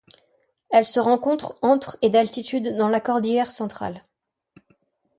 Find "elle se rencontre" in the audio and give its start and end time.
0.71-1.59